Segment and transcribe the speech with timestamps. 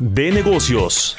[0.00, 1.14] de negocios.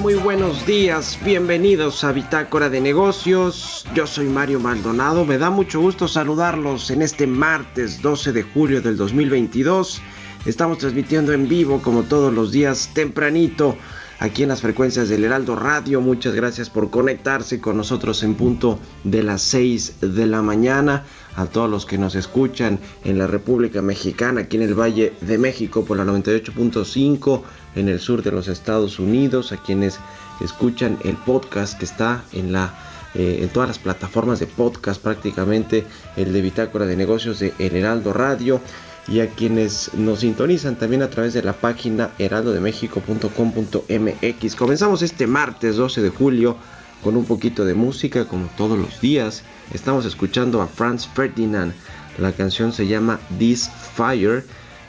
[0.00, 1.18] Muy buenos días.
[1.24, 3.84] Bienvenidos a Bitácora de Negocios.
[3.94, 5.24] Yo soy Mario Maldonado.
[5.24, 10.00] Me da mucho gusto saludarlos en este martes 12 de julio del 2022.
[10.46, 13.76] Estamos transmitiendo en vivo como todos los días tempranito
[14.18, 16.00] aquí en las frecuencias del Heraldo Radio.
[16.00, 21.04] Muchas gracias por conectarse con nosotros en punto de las 6 de la mañana.
[21.34, 25.38] A todos los que nos escuchan en la República Mexicana, aquí en el Valle de
[25.38, 27.42] México por la 98.5
[27.74, 29.98] en el sur de los Estados Unidos, a quienes
[30.40, 32.74] escuchan el podcast que está en la
[33.14, 35.84] eh, en todas las plataformas de podcast prácticamente
[36.16, 38.58] el de Bitácora de Negocios de El Heraldo Radio
[39.06, 44.56] y a quienes nos sintonizan también a través de la página heraldodemexico.com.mx.
[44.56, 46.56] Comenzamos este martes 12 de julio
[47.04, 49.42] con un poquito de música como todos los días.
[49.74, 51.74] Estamos escuchando a Franz Ferdinand.
[52.16, 54.42] La canción se llama This Fire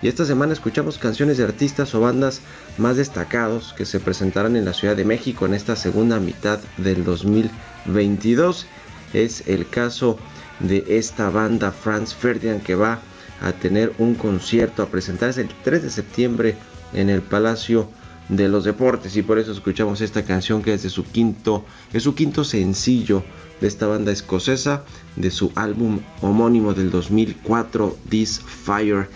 [0.04, 2.42] y esta semana escuchamos canciones de artistas o bandas
[2.78, 7.06] más destacados que se presentarán en la Ciudad de México en esta segunda mitad del
[7.06, 8.68] 2022.
[9.14, 10.20] Es el caso
[10.60, 13.00] de esta banda Franz Ferdinand que va
[13.42, 16.58] a tener un concierto a presentarse el 3 de septiembre
[16.92, 17.88] en el Palacio
[18.28, 22.04] de los Deportes y por eso escuchamos esta canción que es de su quinto es
[22.04, 23.24] su quinto sencillo
[23.60, 24.84] de esta banda escocesa
[25.18, 29.08] de su álbum homónimo del 2004 This Fire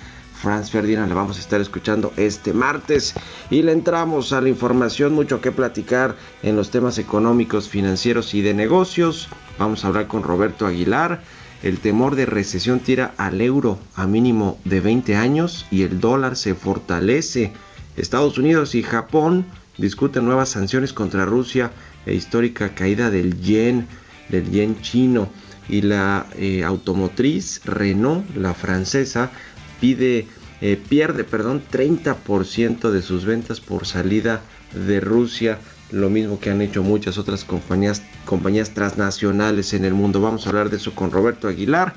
[0.42, 3.16] Franz Ferdinand la vamos a estar escuchando este martes
[3.50, 8.42] y le entramos a la información, mucho que platicar en los temas económicos, financieros y
[8.42, 9.30] de negocios.
[9.58, 11.22] Vamos a hablar con Roberto Aguilar.
[11.64, 16.36] El temor de recesión tira al euro a mínimo de 20 años y el dólar
[16.36, 17.52] se fortalece.
[17.96, 19.46] Estados Unidos y Japón
[19.78, 21.72] discuten nuevas sanciones contra Rusia
[22.06, 23.88] e histórica caída del yen,
[24.30, 25.30] del yen chino
[25.68, 29.32] y la eh, automotriz Renault, la francesa,
[29.80, 30.28] pide,
[30.62, 34.42] eh, pierde, perdón, 30% de sus ventas por salida
[34.74, 35.60] de Rusia,
[35.92, 40.22] lo mismo que han hecho muchas otras compañías, compañías transnacionales en el mundo.
[40.22, 41.94] Vamos a hablar de eso con Roberto Aguilar.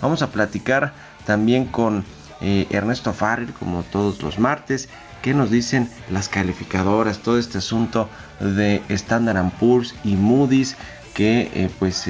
[0.00, 0.94] Vamos a platicar
[1.26, 2.04] también con
[2.40, 4.88] eh, Ernesto Farrell, como todos los martes.
[5.22, 7.18] ¿Qué nos dicen las calificadoras?
[7.18, 8.08] Todo este asunto
[8.40, 10.76] de Standard Poor's y Moody's
[11.14, 12.04] que eh, pues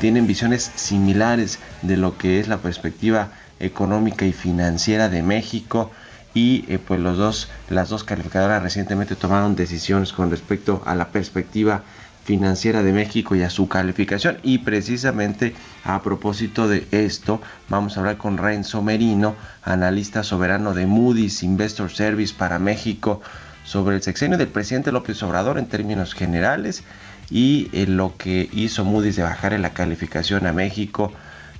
[0.00, 5.90] tienen visiones similares de lo que es la perspectiva económica y financiera de México
[6.34, 11.08] y eh, pues los dos las dos calificadoras recientemente tomaron decisiones con respecto a la
[11.08, 11.82] perspectiva
[12.24, 14.38] financiera de México y a su calificación.
[14.42, 15.54] Y precisamente
[15.84, 21.90] a propósito de esto vamos a hablar con Renzo Merino analista soberano de Moody's Investor
[21.90, 23.20] Service para México
[23.64, 26.84] sobre el sexenio del presidente López Obrador en términos generales
[27.30, 31.12] y eh, lo que hizo Moody's de bajar en la calificación a México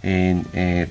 [0.02, 0.88] en, eh,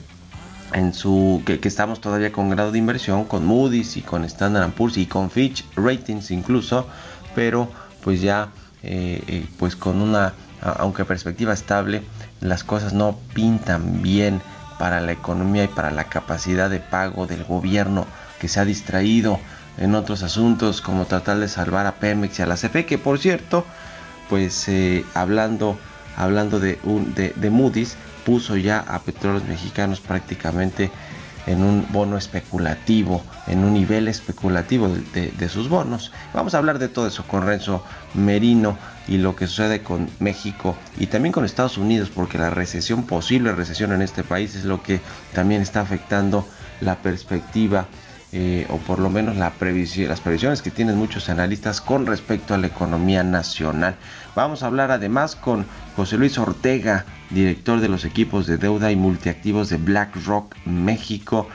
[0.73, 4.97] en su que, estamos todavía con grado de inversión con Moody's y con Standard Poor's
[4.97, 6.87] y con Fitch Ratings incluso
[7.35, 7.69] pero
[8.03, 8.49] pues ya
[8.83, 12.03] eh, eh, pues con una aunque perspectiva estable
[12.41, 14.41] las cosas no pintan bien
[14.77, 18.05] para la economía y para la capacidad de pago del gobierno
[18.39, 19.39] que se ha distraído
[19.77, 23.19] en otros asuntos como tratar de salvar a Pemex y a la CFE, que por
[23.19, 23.65] cierto,
[24.29, 25.77] pues eh, hablando,
[26.17, 27.95] hablando de, un, de, de Moody's,
[28.29, 30.91] puso ya a petróleos mexicanos prácticamente
[31.47, 36.11] en un bono especulativo, en un nivel especulativo de, sus bonos.
[36.31, 37.83] Vamos a hablar de todo eso con Renzo
[38.13, 38.77] Merino
[39.07, 43.51] y lo que sucede con México y también con Estados Unidos, porque la recesión, posible
[43.51, 45.01] recesión en este país es lo que
[45.33, 46.47] también está afectando
[46.81, 47.87] la perspectiva
[48.31, 52.67] eh, o por lo menos las previsiones que tienen muchos analistas con respecto a la
[52.67, 53.95] economía nacional.
[54.35, 55.65] Vamos a hablar además con
[55.95, 61.47] José Luis Ortega, director de los equipos de deuda y multiactivos de BlackRock México,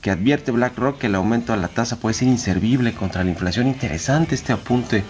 [0.00, 3.66] que advierte BlackRock que el aumento de la tasa puede ser inservible contra la inflación.
[3.66, 5.04] Interesante este apunte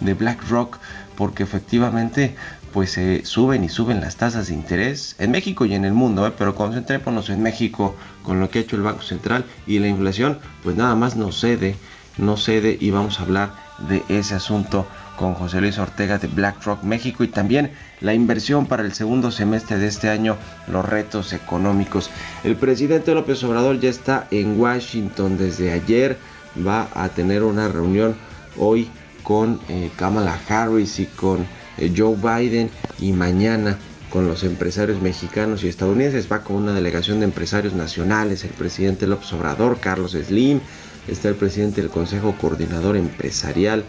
[0.00, 0.78] de BlackRock
[1.16, 2.34] porque efectivamente
[2.72, 6.26] pues se suben y suben las tasas de interés en México y en el mundo,
[6.26, 6.32] ¿eh?
[6.36, 7.94] pero concentrémonos en México
[8.24, 11.30] con lo que ha hecho el Banco Central y la inflación, pues nada más no
[11.30, 11.76] cede,
[12.18, 13.54] no cede y vamos a hablar
[13.88, 18.82] de ese asunto con José Luis Ortega de BlackRock México y también la inversión para
[18.82, 22.10] el segundo semestre de este año, los retos económicos.
[22.42, 26.18] El presidente López Obrador ya está en Washington desde ayer,
[26.66, 28.16] va a tener una reunión
[28.58, 28.88] hoy
[29.22, 31.46] con eh, Kamala Harris y con
[31.78, 33.78] eh, Joe Biden y mañana
[34.10, 36.30] con los empresarios mexicanos y estadounidenses.
[36.30, 40.60] Va con una delegación de empresarios nacionales, el presidente López Obrador, Carlos Slim,
[41.08, 43.84] está el presidente del Consejo Coordinador Empresarial,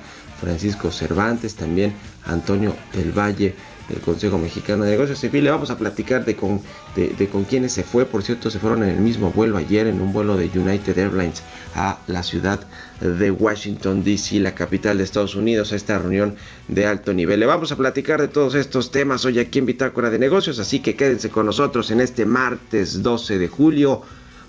[0.46, 1.94] Francisco Cervantes, también
[2.24, 3.56] Antonio del Valle,
[3.90, 5.52] del Consejo Mexicano de Negocios Civiles.
[5.52, 6.62] Vamos a platicar de con,
[6.96, 8.06] de, con quiénes se fue.
[8.06, 11.42] Por cierto, se fueron en el mismo vuelo ayer, en un vuelo de United Airlines
[11.74, 12.60] a la ciudad
[13.02, 16.36] de Washington, D.C., la capital de Estados Unidos, a esta reunión
[16.68, 17.40] de alto nivel.
[17.40, 20.80] Le vamos a platicar de todos estos temas hoy aquí en Bitácora de Negocios, así
[20.80, 24.04] que quédense con nosotros en este martes 12 de julio.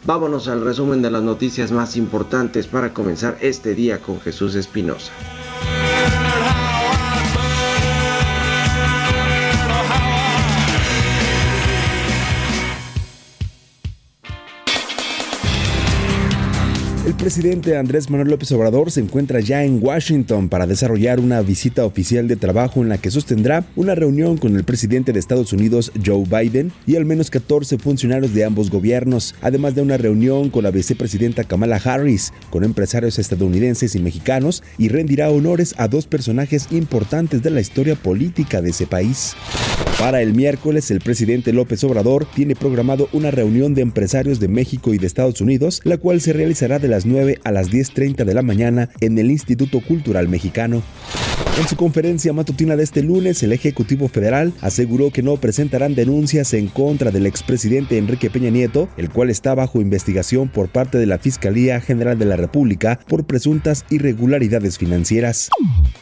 [0.05, 5.11] Vámonos al resumen de las noticias más importantes para comenzar este día con Jesús Espinosa.
[17.17, 22.29] Presidente Andrés Manuel López Obrador se encuentra ya en Washington para desarrollar una visita oficial
[22.29, 26.25] de trabajo en la que sostendrá una reunión con el presidente de Estados Unidos, Joe
[26.25, 30.71] Biden, y al menos 14 funcionarios de ambos gobiernos, además de una reunión con la
[30.71, 37.43] vicepresidenta Kamala Harris, con empresarios estadounidenses y mexicanos, y rendirá honores a dos personajes importantes
[37.43, 39.35] de la historia política de ese país.
[39.99, 44.93] Para el miércoles, el presidente López Obrador tiene programado una reunión de empresarios de México
[44.93, 48.35] y de Estados Unidos, la cual se realizará de las 9 a las 10.30 de
[48.35, 50.83] la mañana en el Instituto Cultural Mexicano.
[51.59, 56.53] En su conferencia matutina de este lunes, el Ejecutivo Federal aseguró que no presentarán denuncias
[56.53, 61.07] en contra del expresidente Enrique Peña Nieto, el cual está bajo investigación por parte de
[61.07, 65.49] la Fiscalía General de la República por presuntas irregularidades financieras.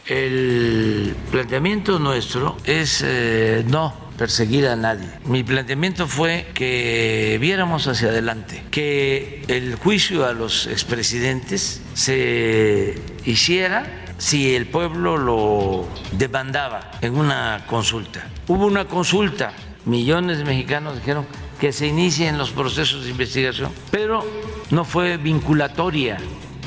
[0.08, 5.08] El planteamiento nuestro es eh, no perseguir a nadie.
[5.24, 14.04] Mi planteamiento fue que viéramos hacia adelante, que el juicio a los expresidentes se hiciera
[14.18, 18.26] si el pueblo lo demandaba en una consulta.
[18.46, 19.52] Hubo una consulta,
[19.84, 21.26] millones de mexicanos dijeron
[21.60, 24.24] que se inicien los procesos de investigación, pero
[24.70, 26.18] no fue vinculatoria.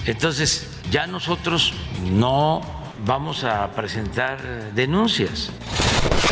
[0.05, 1.73] Entonces, ya nosotros
[2.11, 2.61] no
[3.05, 5.51] vamos a presentar denuncias.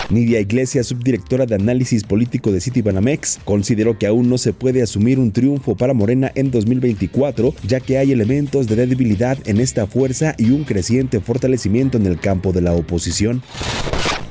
[0.10, 5.20] Nidia Iglesias, subdirectora de análisis político de Citibanamex, consideró que aún no se puede asumir
[5.20, 10.36] un triunfo para Morena en 2024, ya que hay elementos de debilidad en esta fuerza
[10.38, 13.42] y un creciente fortalecimiento en el campo de la oposición.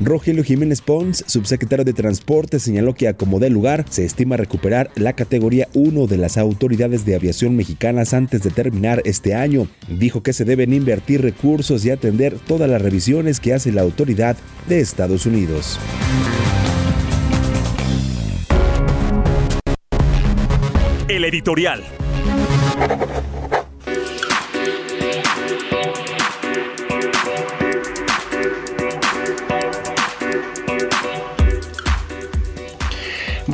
[0.00, 4.90] Rogelio Jiménez Pons, subsecretario de Transporte, señaló que a como dé lugar se estima recuperar
[4.96, 9.68] la categoría 1 de las autoridades de aviación mexicanas antes de terminar este año.
[9.88, 14.36] Dijo que se deben invertir recursos y atender todas las revisiones que hace la autoridad
[14.68, 15.78] de Estados Unidos.
[21.08, 21.84] El editorial.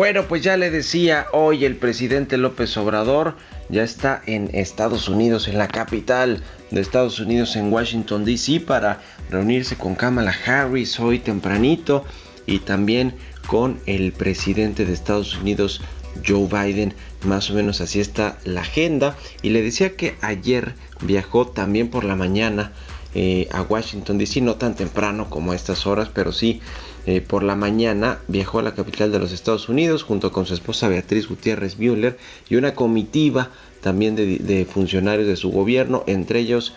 [0.00, 3.36] Bueno, pues ya le decía, hoy el presidente López Obrador
[3.68, 9.02] ya está en Estados Unidos, en la capital de Estados Unidos, en Washington, D.C., para
[9.28, 12.06] reunirse con Kamala Harris hoy tempranito
[12.46, 13.14] y también
[13.46, 15.82] con el presidente de Estados Unidos,
[16.26, 16.94] Joe Biden.
[17.26, 19.18] Más o menos así está la agenda.
[19.42, 22.72] Y le decía que ayer viajó también por la mañana
[23.14, 26.62] eh, a Washington, D.C., no tan temprano como a estas horas, pero sí
[27.06, 30.54] eh, por la mañana viajó a la capital de los Estados Unidos junto con su
[30.54, 36.74] esposa Beatriz Gutiérrez Müller y una comitiva también de, funcionarios de su gobierno, entre ellos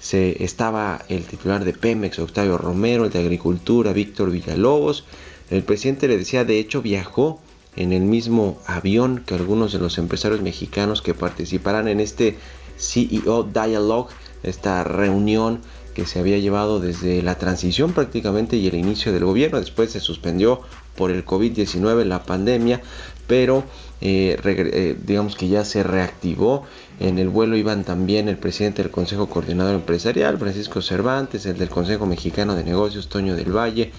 [0.00, 5.04] se estaba el titular de Pemex, Octavio Romero, el de Agricultura, Víctor Villalobos.
[5.50, 7.40] El presidente le decía, de hecho, viajó
[7.76, 12.36] en el mismo avión que algunos de los empresarios mexicanos que participarán en este
[12.78, 15.60] CEO Dialogue, esta reunión
[15.96, 19.58] que se había llevado desde la transición prácticamente y el inicio del gobierno.
[19.58, 20.60] Después se suspendió
[20.94, 22.82] por el COVID-19, la pandemia,
[23.26, 23.64] pero
[24.02, 26.64] eh, eh, digamos que ya se reactivó.
[27.00, 31.70] En el vuelo iban también el presidente del Consejo Coordinador Empresarial, Francisco Cervantes, el del
[31.70, 33.90] Consejo Mexicano de Negocios, Toño del Valle,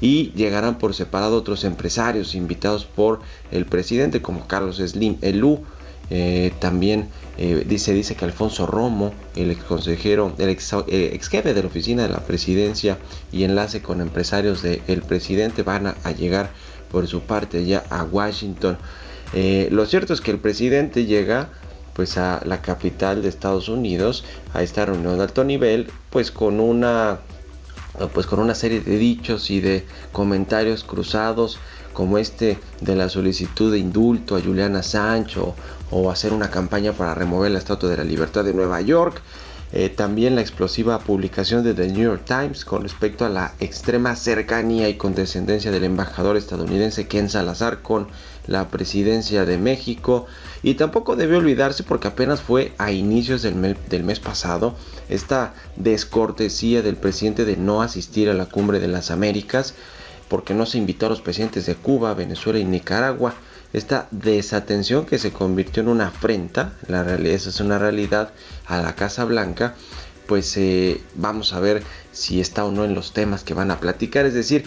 [0.00, 3.20] y llegarán por separado otros empresarios invitados por
[3.50, 5.60] el presidente como Carlos Slim Elú.
[6.10, 7.08] Eh, también
[7.66, 12.10] dice, dice que Alfonso Romo, el ex consejero, el ex, jefe de la oficina de
[12.10, 12.98] la presidencia
[13.32, 16.50] y enlace con empresarios del presidente van a llegar
[16.94, 18.78] por su parte ya a Washington.
[19.32, 21.50] Eh, lo cierto es que el presidente llega
[21.92, 26.60] pues a la capital de Estados Unidos a esta reunión de alto nivel pues con
[26.60, 27.18] una
[28.12, 31.58] pues con una serie de dichos y de comentarios cruzados
[31.92, 35.56] como este de la solicitud de indulto a Juliana Sancho
[35.90, 39.22] o hacer una campaña para remover la Estatua de la Libertad de Nueva York
[39.76, 44.14] eh, también la explosiva publicación de The New York Times con respecto a la extrema
[44.14, 48.06] cercanía y condescendencia del embajador estadounidense Ken Salazar con
[48.46, 50.26] la presidencia de México.
[50.62, 54.76] Y tampoco debe olvidarse porque apenas fue a inicios del, del mes pasado
[55.08, 59.74] esta descortesía del presidente de no asistir a la cumbre de las Américas
[60.28, 63.34] porque no se invitó a los presidentes de Cuba, Venezuela y Nicaragua
[63.74, 68.30] esta desatención que se convirtió en una afrenta, la realidad, esa es una realidad
[68.66, 69.74] a la Casa Blanca,
[70.26, 73.80] pues eh, vamos a ver si está o no en los temas que van a
[73.80, 74.64] platicar, es decir,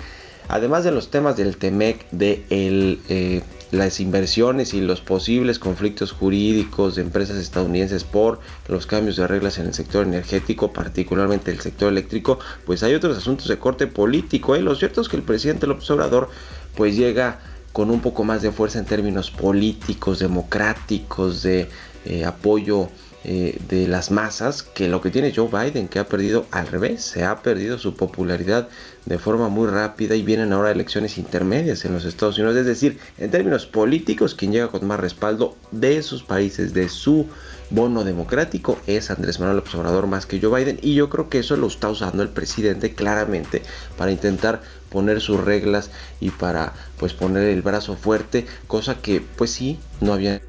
[0.49, 6.95] además de los temas del TEMEC, de eh, las inversiones y los posibles conflictos jurídicos
[6.95, 11.93] de empresas estadounidenses por los cambios de reglas en el sector energético, particularmente el sector
[11.93, 14.55] eléctrico, pues hay otros asuntos de corte político.
[14.55, 14.61] ¿eh?
[14.61, 16.29] Lo cierto es que el presidente López Obrador
[16.75, 17.39] pues llega
[17.77, 21.69] con un poco más de fuerza en términos políticos, democráticos, de
[22.05, 22.89] eh, apoyo
[23.23, 27.03] eh, de las masas, que lo que tiene Joe Biden, que ha perdido al revés,
[27.03, 28.67] se ha perdido su popularidad
[29.05, 32.57] de forma muy rápida y vienen ahora elecciones intermedias en los Estados Unidos.
[32.57, 37.27] Es decir, en términos políticos, quien llega con más respaldo de sus países, de su
[37.69, 40.79] bono democrático, es Andrés Manuel López Obrador más que Joe Biden.
[40.81, 43.63] Y yo creo que eso lo está usando el presidente claramente
[43.97, 49.51] para intentar poner sus reglas y para pues poner el brazo fuerte, cosa que pues
[49.51, 50.41] sí, no había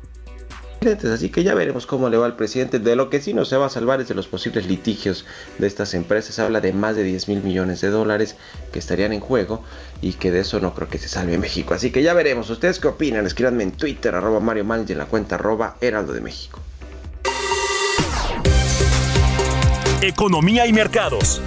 [1.12, 2.78] Así que ya veremos cómo le va al presidente.
[2.78, 5.24] De lo que sí no se va a salvar es de los posibles litigios
[5.58, 6.38] de estas empresas.
[6.38, 8.36] Habla de más de 10 mil millones de dólares
[8.72, 9.64] que estarían en juego
[10.00, 11.74] y que de eso no creo que se salve México.
[11.74, 12.48] Así que ya veremos.
[12.50, 13.26] ¿Ustedes qué opinan?
[13.26, 16.60] Escríbanme en Twitter, arroba Mario Mal y en la cuenta arroba Heraldo de México.
[20.00, 21.42] Economía y mercados.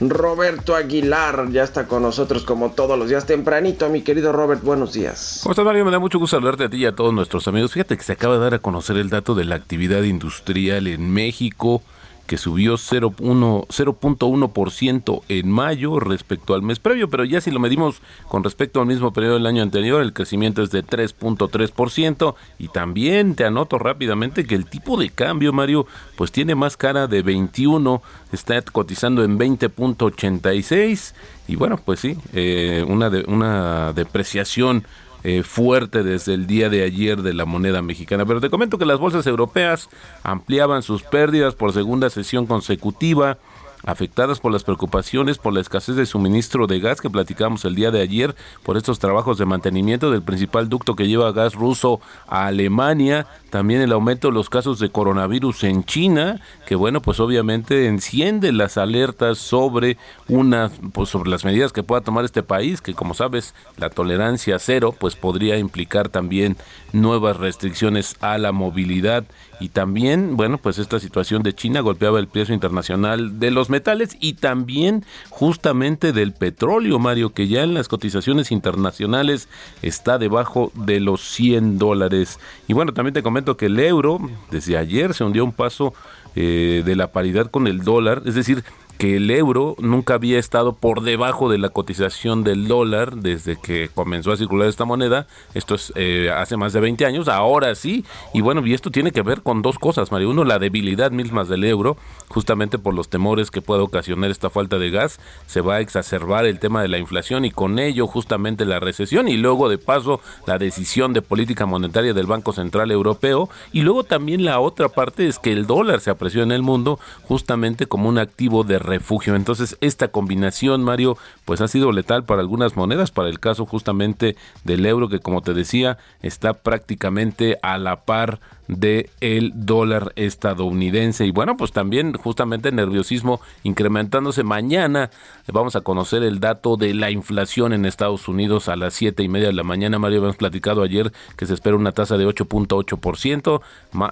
[0.00, 4.92] Roberto Aguilar ya está con nosotros como todos los días tempranito, mi querido Robert, buenos
[4.92, 5.40] días.
[5.42, 5.84] ¿Cómo estás, Mario?
[5.84, 7.72] Me da mucho gusto saludarte a ti y a todos nuestros amigos.
[7.72, 11.12] Fíjate que se acaba de dar a conocer el dato de la actividad industrial en
[11.12, 11.82] México
[12.28, 18.44] que subió 0.1% en mayo respecto al mes previo, pero ya si lo medimos con
[18.44, 23.46] respecto al mismo periodo del año anterior, el crecimiento es de 3.3% y también te
[23.46, 28.60] anoto rápidamente que el tipo de cambio, Mario, pues tiene más cara de 21, está
[28.60, 31.14] cotizando en 20.86
[31.48, 34.84] y bueno, pues sí, eh, una, de, una depreciación
[35.24, 38.24] eh, fuerte desde el día de ayer de la moneda mexicana.
[38.24, 39.88] Pero te comento que las bolsas europeas
[40.22, 43.38] ampliaban sus pérdidas por segunda sesión consecutiva
[43.84, 47.90] afectadas por las preocupaciones por la escasez de suministro de gas que platicamos el día
[47.90, 52.46] de ayer por estos trabajos de mantenimiento del principal ducto que lleva gas ruso a
[52.46, 57.86] Alemania, también el aumento de los casos de coronavirus en China, que bueno, pues obviamente
[57.86, 59.96] enciende las alertas sobre
[60.28, 64.58] una pues sobre las medidas que pueda tomar este país, que como sabes, la tolerancia
[64.58, 66.56] cero pues podría implicar también
[66.92, 69.24] nuevas restricciones a la movilidad
[69.60, 74.16] y también, bueno, pues esta situación de China golpeaba el precio internacional de los metales
[74.20, 79.48] y también justamente del petróleo, Mario, que ya en las cotizaciones internacionales
[79.82, 82.38] está debajo de los 100 dólares.
[82.68, 84.18] Y bueno, también te comento que el euro
[84.50, 85.92] desde ayer se hundió un paso
[86.36, 88.62] eh, de la paridad con el dólar, es decir,
[88.98, 93.90] que el euro nunca había estado por debajo de la cotización del dólar desde que
[93.94, 95.28] comenzó a circular esta moneda.
[95.54, 98.04] Esto es eh, hace más de 20 años, ahora sí.
[98.34, 100.30] Y bueno, y esto tiene que ver con dos cosas, Mario.
[100.30, 101.96] Uno, la debilidad misma del euro,
[102.28, 105.20] justamente por los temores que puede ocasionar esta falta de gas.
[105.46, 109.28] Se va a exacerbar el tema de la inflación y con ello justamente la recesión.
[109.28, 113.48] Y luego, de paso, la decisión de política monetaria del Banco Central Europeo.
[113.72, 116.98] Y luego también la otra parte es que el dólar se apreció en el mundo
[117.28, 119.36] justamente como un activo de refugio.
[119.36, 124.36] Entonces, esta combinación, Mario, pues ha sido letal para algunas monedas, para el caso justamente
[124.64, 131.26] del euro, que como te decía, está prácticamente a la par de el dólar estadounidense.
[131.26, 134.42] Y bueno pues también justamente nerviosismo incrementándose.
[134.44, 135.10] Mañana
[135.52, 139.28] vamos a conocer el dato de la inflación en Estados Unidos a las siete y
[139.28, 139.98] media de la mañana.
[139.98, 143.62] Mario habíamos platicado ayer que se espera una tasa de 8.8 por ciento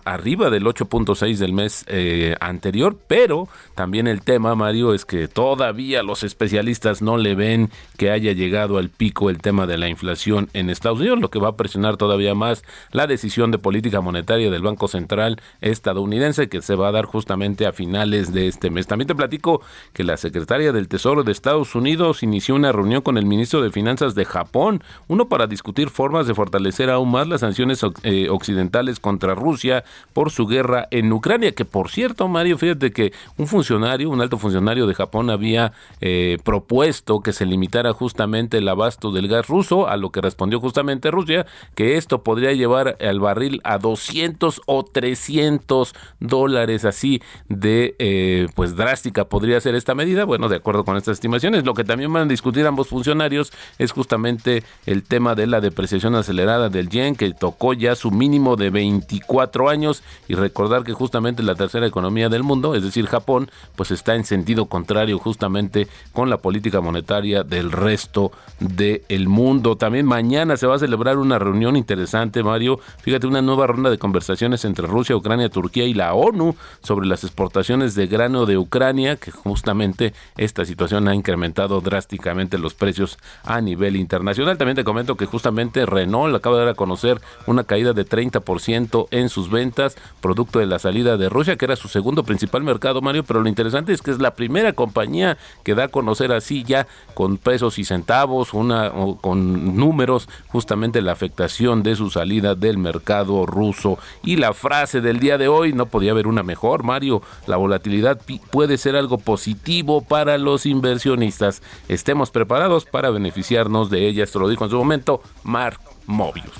[0.04, 2.96] arriba del 8.6 del mes eh, anterior.
[3.06, 8.32] Pero también el tema Mario es que todavía los especialistas no le ven que haya
[8.32, 11.56] llegado al pico el tema de la inflación en Estados Unidos lo que va a
[11.56, 16.88] presionar todavía más la decisión de política monetaria del Banco Central estadounidense que se va
[16.88, 18.86] a dar justamente a finales de este mes.
[18.86, 19.60] También te platico
[19.92, 23.70] que la secretaria del Tesoro de Estados Unidos inició una reunión con el ministro de
[23.70, 29.00] Finanzas de Japón, uno para discutir formas de fortalecer aún más las sanciones eh, occidentales
[29.00, 34.10] contra Rusia por su guerra en Ucrania, que por cierto, Mario, fíjate que un funcionario,
[34.10, 39.28] un alto funcionario de Japón había eh, propuesto que se limitara justamente el abasto del
[39.28, 43.78] gas ruso, a lo que respondió justamente Rusia, que esto podría llevar al barril a
[43.78, 44.35] 200
[44.66, 50.24] o 300 dólares así de eh, pues drástica podría ser esta medida.
[50.24, 53.92] Bueno, de acuerdo con estas estimaciones, lo que también van a discutir ambos funcionarios es
[53.92, 58.70] justamente el tema de la depreciación acelerada del yen que tocó ya su mínimo de
[58.70, 63.90] 24 años y recordar que justamente la tercera economía del mundo, es decir, Japón, pues
[63.90, 69.76] está en sentido contrario justamente con la política monetaria del resto del mundo.
[69.76, 72.80] También mañana se va a celebrar una reunión interesante, Mario.
[73.02, 77.22] Fíjate, una nueva ronda de conversación entre Rusia, Ucrania, Turquía y la ONU sobre las
[77.22, 83.60] exportaciones de grano de Ucrania, que justamente esta situación ha incrementado drásticamente los precios a
[83.60, 84.58] nivel internacional.
[84.58, 89.06] También te comento que justamente Renault acaba de dar a conocer una caída de 30%
[89.12, 93.00] en sus ventas, producto de la salida de Rusia, que era su segundo principal mercado,
[93.00, 96.64] Mario, pero lo interesante es que es la primera compañía que da a conocer así
[96.64, 102.78] ya con pesos y centavos, una con números, justamente la afectación de su salida del
[102.78, 107.22] mercado ruso y la frase del día de hoy, no podía haber una mejor, Mario,
[107.46, 111.62] la volatilidad puede ser algo positivo para los inversionistas.
[111.88, 114.24] Estemos preparados para beneficiarnos de ella.
[114.24, 116.52] Esto lo dijo en su momento Mark Mobius.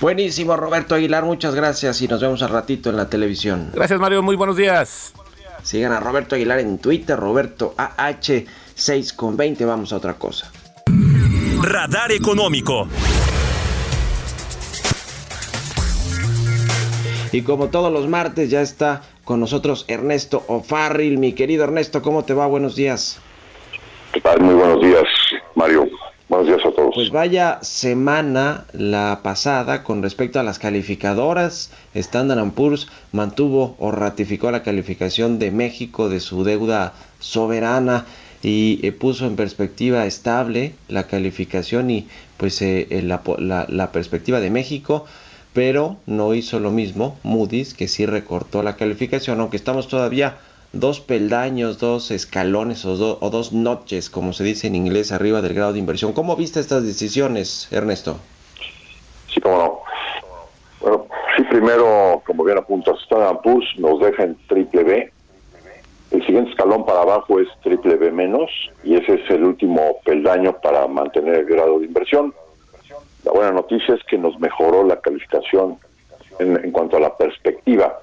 [0.00, 3.70] Buenísimo, Roberto Aguilar, muchas gracias y nos vemos al ratito en la televisión.
[3.72, 5.12] Gracias, Mario, muy buenos días.
[5.62, 10.50] Sigan a Roberto Aguilar en Twitter, Roberto AH6 con 20, vamos a otra cosa.
[11.62, 12.88] Radar económico.
[17.34, 21.18] Y como todos los martes ya está con nosotros Ernesto O'Farrill.
[21.18, 22.46] Mi querido Ernesto, ¿cómo te va?
[22.46, 23.18] Buenos días.
[24.12, 24.40] ¿Qué tal?
[24.40, 25.02] Muy buenos días,
[25.56, 25.88] Mario.
[26.28, 26.94] Buenos días a todos.
[26.94, 31.72] Pues vaya semana la pasada con respecto a las calificadoras.
[31.94, 38.06] Standard Poor's mantuvo o ratificó la calificación de México de su deuda soberana
[38.44, 44.50] y eh, puso en perspectiva estable la calificación y pues eh, la, la perspectiva de
[44.50, 45.06] México
[45.54, 50.36] pero no hizo lo mismo Moody's, que sí recortó la calificación, aunque estamos todavía
[50.72, 55.72] dos peldaños, dos escalones o, dos notches, como se dice en inglés, arriba del grado
[55.72, 56.12] de inversión.
[56.12, 58.18] ¿Cómo viste estas decisiones, Ernesto?
[59.32, 59.80] Sí, cómo no.
[60.80, 65.12] Bueno, sí, primero, como bien apuntas, Standard Poor's nos deja en triple B.
[66.10, 68.50] El siguiente escalón para abajo es triple B menos,
[68.82, 72.34] y ese es el último peldaño para mantener el grado de inversión.
[73.24, 75.78] La buena noticia es que nos mejoró la calificación
[76.38, 78.00] en, cuanto a la perspectiva.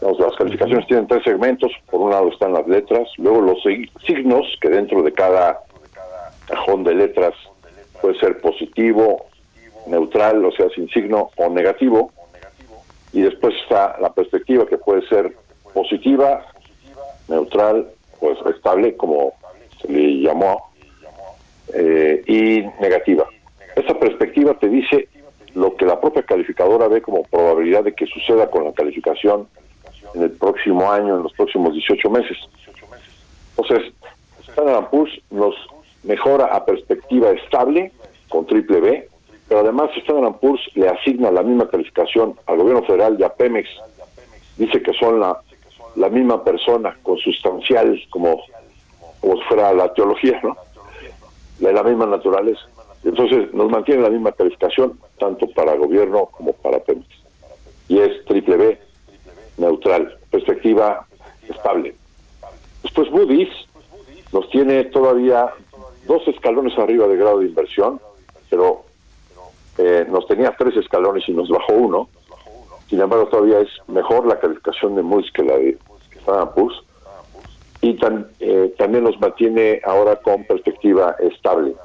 [0.00, 1.72] las calificaciones tienen tres segmentos.
[1.90, 3.62] Por un lado están las letras, luego los
[4.06, 5.60] signos, que dentro de cada
[6.46, 7.34] cajón de letras
[8.00, 9.26] puede ser positivo,
[9.86, 12.12] neutral, o sea, sin signo, o negativo.
[13.12, 15.34] Y después está la perspectiva, que puede ser
[15.74, 16.44] positiva,
[17.28, 17.88] neutral,
[18.20, 19.34] pues estable, como
[19.80, 20.70] se le llamó,
[21.74, 23.26] eh, y negativa.
[23.76, 25.08] Esta perspectiva te dice
[25.54, 29.48] lo que la propia calificadora ve como probabilidad de que suceda con la calificación
[30.14, 32.38] en el próximo año, en los próximos 18 meses.
[33.56, 33.92] Entonces,
[34.48, 35.54] Standard Poor's nos
[36.04, 37.92] mejora a perspectiva estable
[38.30, 39.08] con triple B,
[39.46, 43.68] pero además Standard Poor's le asigna la misma calificación al gobierno federal y a Pemex.
[44.56, 48.42] Dice que son la misma persona, consustancial, como,
[49.20, 50.56] como fuera la teología, ¿no?
[51.58, 52.62] De la misma naturaleza.
[53.06, 57.06] Entonces nos mantiene la misma calificación, tanto para gobierno como para Pemex.
[57.88, 58.80] Y es triple B,
[59.58, 61.06] neutral, perspectiva
[61.48, 61.94] estable.
[62.82, 63.48] Después Moody's
[64.32, 65.52] nos tiene todavía
[66.08, 68.00] dos escalones arriba de grado de inversión,
[68.50, 68.82] pero
[69.78, 72.08] eh, nos tenía tres escalones y nos bajó uno.
[72.90, 75.78] Sin embargo, todavía es mejor la calificación de Moody's que la de
[76.22, 76.82] Standard Poor's.
[77.82, 77.96] Y
[78.40, 81.76] eh, también nos mantiene ahora con perspectiva estable.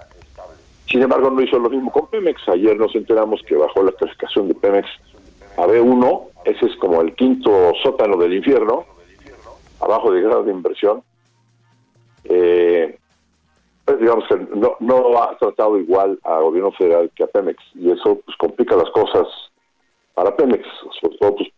[0.91, 2.49] Sin embargo, no hizo lo mismo con Pemex.
[2.49, 4.89] Ayer nos enteramos que bajó la calificación de Pemex
[5.57, 6.27] a B1.
[6.43, 8.85] Ese es como el quinto sótano del infierno,
[9.79, 11.01] abajo de grado de inversión.
[12.25, 12.97] Eh,
[13.85, 14.35] pues, digamos que
[14.81, 18.89] no, ha tratado igual a gobierno federal que a Pemex y eso pues complica las
[18.91, 19.27] cosas
[20.13, 20.65] para Pemex,
[20.99, 21.49] sobre todo pues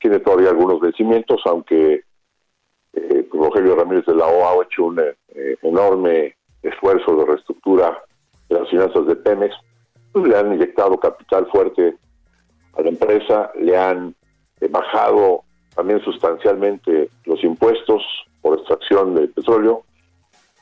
[0.00, 2.02] tiene todavía algunos vencimientos, aunque
[2.94, 8.02] eh, pues, Rogelio Ramírez de la OA ha hecho un eh, enorme esfuerzo de reestructura
[8.48, 9.54] de las finanzas de Pemex,
[10.12, 11.96] pues, le han inyectado capital fuerte
[12.76, 14.14] a la empresa, le han
[14.60, 15.42] eh, bajado
[15.74, 18.02] también sustancialmente los impuestos
[18.42, 19.84] por extracción de petróleo,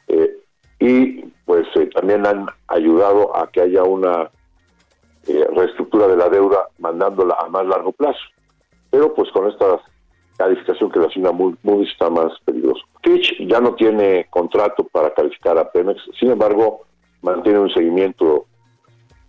[0.08, 0.36] eh,
[0.78, 4.30] y pues eh, también han ayudado a que haya una
[5.56, 8.20] reestructura de la deuda mandándola a más largo plazo.
[8.90, 9.80] Pero pues con esta
[10.36, 12.84] calificación que la asigna Moody's está más peligroso.
[13.02, 16.85] Fitch ya no tiene contrato para calificar a Pemex, sin embargo
[17.26, 18.46] mantiene un seguimiento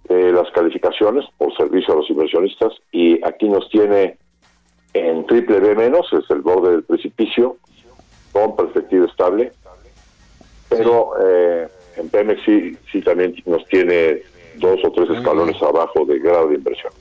[0.08, 4.18] de las calificaciones por servicio a los inversionistas y aquí nos tiene
[4.94, 7.58] en triple B menos, es el borde del precipicio,
[8.32, 9.52] con perspectiva estable,
[10.70, 14.22] pero eh, en Pemex sí, sí también nos tiene
[14.58, 16.94] dos o tres escalones abajo de grado de inversión.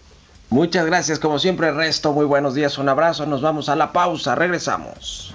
[0.48, 2.12] Muchas gracias, como siempre, Resto.
[2.12, 3.26] Muy buenos días, un abrazo.
[3.26, 5.34] Nos vamos a la pausa, regresamos.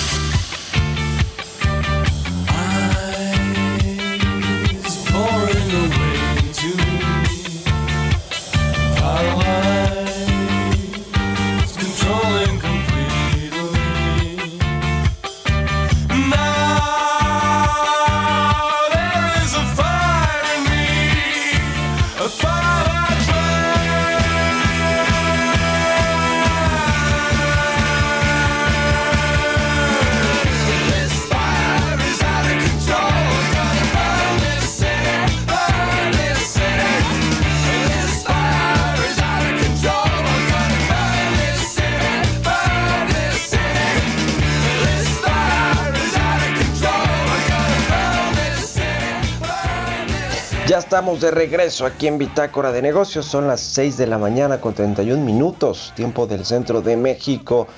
[50.91, 53.25] Estamos de regreso aquí en Bitácora de Negocios.
[53.25, 57.69] Son las 6 de la mañana con 31 minutos, tiempo del centro de México.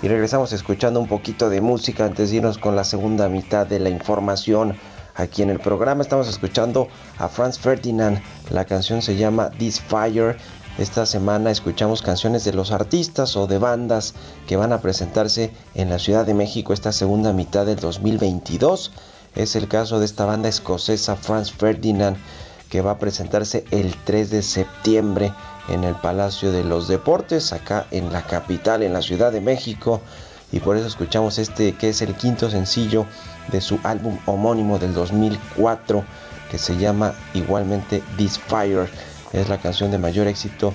[0.00, 3.78] Y regresamos escuchando un poquito de música antes de irnos con la segunda mitad de
[3.78, 4.74] la información.
[5.14, 8.22] Aquí en el programa estamos escuchando a Franz Ferdinand.
[8.48, 10.38] La canción se llama This Fire.
[10.78, 14.14] Esta semana escuchamos canciones de los artistas o de bandas
[14.46, 18.92] que van a presentarse en la Ciudad de México esta segunda mitad del 2022.
[19.34, 22.16] Es el caso de esta banda escocesa Franz Ferdinand
[22.72, 25.34] que va a presentarse el 3 de septiembre
[25.68, 30.00] en el Palacio de los Deportes, acá en la capital, en la Ciudad de México.
[30.52, 33.04] Y por eso escuchamos este que es el quinto sencillo
[33.48, 36.02] de su álbum homónimo del 2004,
[36.50, 38.88] que se llama igualmente This Fire.
[39.34, 40.72] Es la canción de mayor éxito.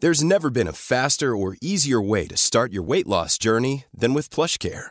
[0.00, 4.12] There's never been a faster or easier way to start your weight loss journey than
[4.12, 4.90] with PlushCare.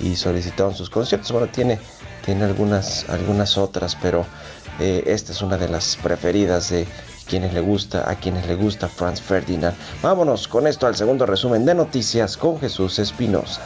[0.00, 1.30] Y solicitaron sus conciertos.
[1.32, 1.78] Bueno, tiene,
[2.24, 4.26] tiene algunas, algunas otras, pero
[4.78, 6.86] eh, esta es una de las preferidas de
[7.26, 9.76] quienes le gusta, a quienes le gusta Franz Ferdinand.
[10.02, 13.62] Vámonos con esto al segundo resumen de noticias con Jesús Espinosa.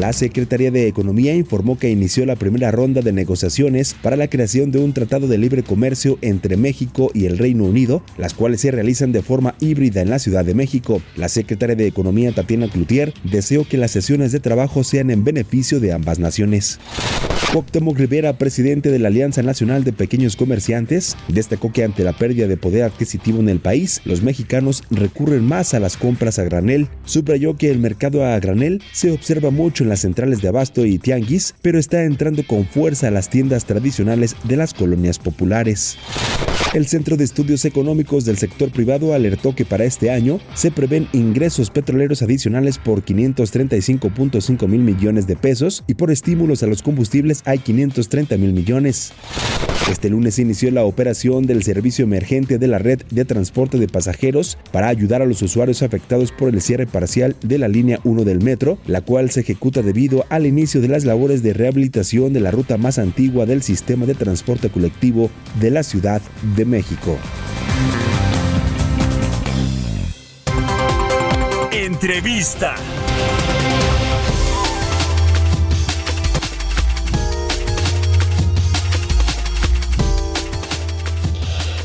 [0.00, 4.70] La Secretaría de Economía informó que inició la primera ronda de negociaciones para la creación
[4.70, 8.70] de un tratado de libre comercio entre México y el Reino Unido, las cuales se
[8.70, 11.02] realizan de forma híbrida en la Ciudad de México.
[11.16, 15.80] La secretaria de Economía Tatiana Cloutier deseó que las sesiones de trabajo sean en beneficio
[15.80, 16.80] de ambas naciones.
[17.52, 22.46] Cuauhtémoc Rivera, presidente de la Alianza Nacional de Pequeños Comerciantes, destacó que ante la pérdida
[22.46, 26.86] de poder adquisitivo en el país, los mexicanos recurren más a las compras a granel.
[27.04, 30.98] Subrayó que el mercado a granel se observa mucho en las centrales de abasto y
[30.98, 35.98] tianguis, pero está entrando con fuerza a las tiendas tradicionales de las colonias populares.
[36.72, 41.08] El Centro de Estudios Económicos del Sector Privado alertó que para este año se prevén
[41.12, 47.42] ingresos petroleros adicionales por 535.5 mil millones de pesos y por estímulos a los combustibles
[47.44, 49.12] hay 530 mil millones.
[49.90, 54.56] Este lunes inició la operación del servicio emergente de la red de transporte de pasajeros
[54.70, 58.40] para ayudar a los usuarios afectados por el cierre parcial de la línea 1 del
[58.40, 62.50] metro, la cual se ejecuta debido al inicio de las labores de rehabilitación de la
[62.50, 66.22] ruta más antigua del sistema de transporte colectivo de la Ciudad
[66.56, 67.16] de México.
[71.72, 72.74] Entrevista.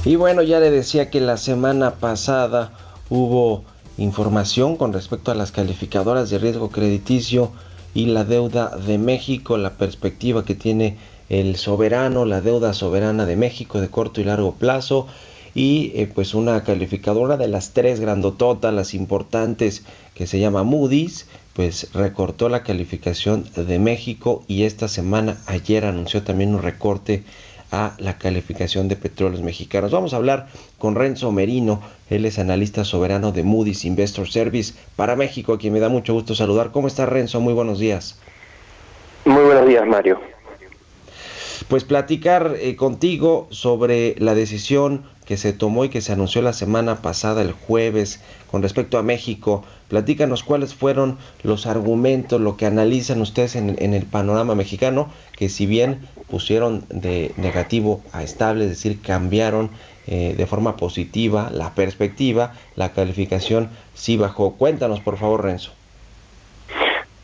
[0.06, 2.72] Y bueno, ya le decía que la semana pasada
[3.10, 3.64] hubo
[3.98, 7.52] información con respecto a las calificadoras de riesgo crediticio
[7.96, 10.98] y la deuda de México, la perspectiva que tiene
[11.30, 15.08] el soberano, la deuda soberana de México de corto y largo plazo
[15.56, 21.28] y eh, pues una calificadora de las tres grandototas, las importantes que se llama Moody's,
[21.54, 27.24] pues recortó la calificación de México y esta semana ayer anunció también un recorte
[27.72, 29.92] a la calificación de petróleos mexicanos.
[29.92, 30.48] Vamos a hablar
[30.78, 35.74] con Renzo Merino, él es analista soberano de Moody's Investor Service para México, a quien
[35.74, 36.72] me da mucho gusto saludar.
[36.72, 37.40] ¿Cómo está Renzo?
[37.42, 38.20] Muy buenos días.
[39.26, 40.20] Muy buenos días, Mario.
[41.68, 46.54] Pues platicar eh, contigo sobre la decisión que se tomó y que se anunció la
[46.54, 49.64] semana pasada, el jueves, con respecto a México.
[49.90, 55.50] Platícanos cuáles fueron los argumentos, lo que analizan ustedes en, en el panorama mexicano, que
[55.50, 59.70] si bien pusieron de negativo a estable, es decir, cambiaron
[60.08, 64.54] eh, de forma positiva la perspectiva, la calificación sí bajó.
[64.54, 65.72] Cuéntanos, por favor, Renzo.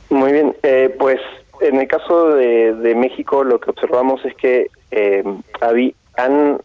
[0.09, 1.19] Muy bien, eh, pues
[1.61, 5.23] en el caso de, de, México lo que observamos es que eh,
[6.17, 6.59] han,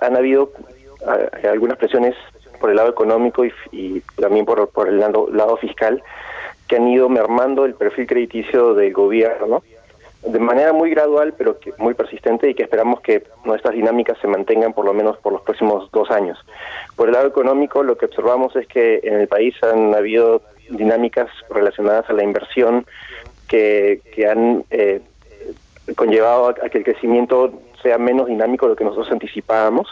[0.00, 0.52] han habido
[1.48, 2.16] algunas presiones
[2.60, 6.02] por el lado económico y, también por, por el lado, lado fiscal
[6.66, 9.62] que han ido mermando el perfil crediticio del gobierno
[10.22, 14.26] de manera muy gradual, pero que muy persistente y que esperamos que nuestras dinámicas se
[14.26, 16.38] mantengan por lo menos por los próximos dos años.
[16.96, 21.30] Por el lado económico, lo que observamos es que en el país han habido dinámicas
[21.50, 22.84] relacionadas a la inversión
[23.46, 25.00] que, que han eh,
[25.94, 29.88] conllevado a, que el crecimiento sea menos dinámico de lo que nosotros anticipábamos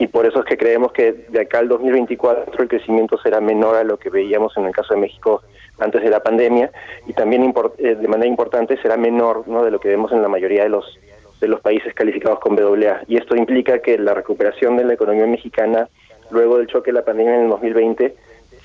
[0.00, 3.76] y por eso es que creemos que de acá al 2024 el crecimiento será menor
[3.76, 5.42] a lo que veíamos en el caso de México
[5.78, 6.72] antes de la pandemia
[7.06, 9.62] y también eh, de manera importante será menor ¿no?
[9.62, 10.98] de lo que vemos en la mayoría de los
[11.38, 13.02] de los países calificados con BAA.
[13.08, 15.88] Y esto implica que la recuperación de la economía mexicana
[16.30, 18.14] luego del choque de la pandemia en el 2020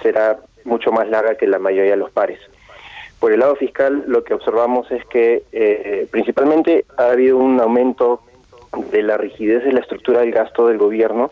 [0.02, 2.40] será mucho más larga que la mayoría de los pares.
[3.20, 8.22] Por el lado fiscal, lo que observamos es que eh, principalmente ha habido un aumento
[8.92, 11.30] de la rigidez de la estructura del gasto del gobierno,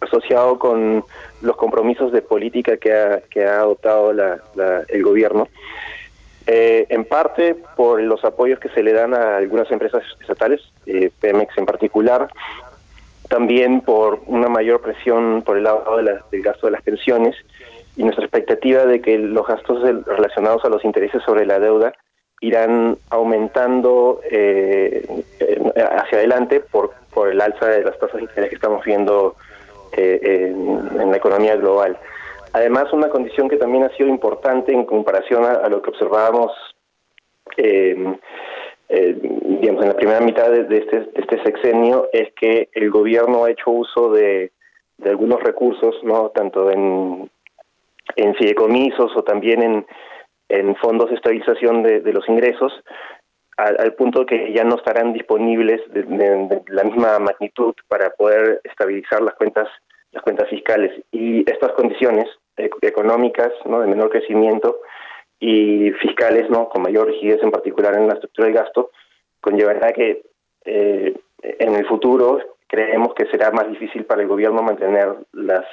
[0.00, 1.04] asociado con
[1.40, 4.40] los compromisos de política que ha, que ha adoptado la,
[4.88, 5.48] el gobierno,
[6.46, 11.10] eh, en parte por los apoyos que se le dan a algunas empresas estatales, eh,
[11.20, 12.28] Pemex en particular,
[13.28, 15.96] también por una mayor presión por el lado
[16.30, 17.34] del gasto de las pensiones
[17.96, 21.94] y nuestra expectativa de que los gastos relacionados a los intereses sobre la deuda
[22.40, 25.06] irán aumentando eh,
[25.76, 29.36] hacia adelante por, por el alza de las tasas de interés que estamos viendo
[29.96, 31.98] eh, en, la economía global.
[32.52, 36.52] Además, una condición que también ha sido importante en comparación a, lo que observábamos
[37.56, 38.16] eh,
[38.88, 43.50] eh, digamos, en la primera mitad de, este, este, sexenio es que el gobierno ha
[43.50, 44.52] hecho uso de,
[45.04, 47.28] algunos recursos, no tanto en,
[48.16, 49.86] en fideicomisos o también en,
[50.48, 52.72] en fondos de estabilización de, los ingresos,
[53.56, 59.34] al, punto que ya no estarán disponibles de, la misma magnitud para poder estabilizar las
[59.34, 59.68] cuentas
[60.12, 63.80] las cuentas fiscales y estas condiciones económicas, ¿no?
[63.80, 64.78] De menor crecimiento
[65.40, 66.68] y fiscales, ¿no?
[66.68, 68.90] Con mayor rigidez en particular en la estructura del gasto,
[69.40, 70.22] conllevará que
[70.64, 72.38] eh, en el futuro
[72.68, 75.64] creemos que será más difícil para el gobierno mantener las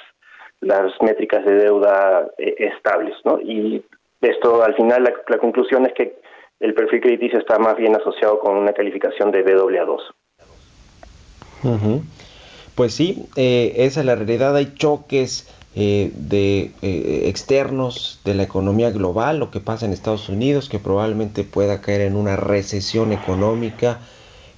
[0.61, 3.39] las métricas de deuda eh, estables, ¿no?
[3.41, 3.83] Y
[4.21, 6.15] esto, al final, la, conclusión es que
[6.61, 10.01] el perfil crediticio está más bien asociado con una calificación de BAA2.
[12.75, 14.55] Pues sí, eh, esa es la realidad.
[14.55, 16.71] Hay choques eh, de
[17.27, 22.01] externos de la economía global, lo que pasa en Estados Unidos, que probablemente pueda caer
[22.01, 23.99] en una recesión económica.